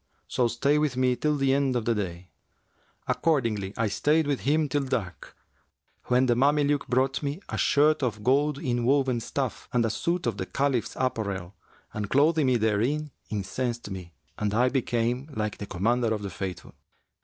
So 0.27 0.47
stay 0.47 0.79
with 0.79 0.97
me 0.97 1.15
till 1.15 1.37
the 1.37 1.53
end 1.53 1.75
of 1.75 1.85
the 1.85 1.93
day.' 1.93 2.31
Accordingly 3.07 3.71
I 3.77 3.85
stayed 3.87 4.25
with 4.25 4.39
him 4.39 4.67
till 4.67 4.81
dark, 4.85 5.37
when 6.05 6.25
the 6.25 6.33
Mameluke 6.35 6.87
brought 6.87 7.21
me 7.21 7.39
a 7.49 7.57
shirt 7.59 8.01
of 8.01 8.23
gold 8.23 8.57
inwoven 8.57 9.19
stuff 9.19 9.69
and 9.71 9.85
a 9.85 9.91
suit 9.91 10.25
of 10.25 10.37
the 10.37 10.47
Caliph's 10.47 10.95
apparel 10.99 11.53
and 11.93 12.09
clothing 12.09 12.47
me 12.47 12.57
therein, 12.57 13.11
incensed 13.29 13.93
me[FN#358] 13.93 14.09
and 14.39 14.53
I 14.55 14.69
became 14.69 15.29
like 15.35 15.59
the 15.59 15.67
Commander 15.67 16.11
of 16.15 16.23
the 16.23 16.31
Faithful. 16.31 16.73